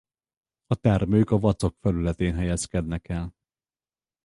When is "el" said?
3.09-3.33